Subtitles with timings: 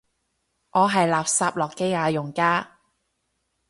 [0.71, 2.79] 我係垃圾諾基亞用家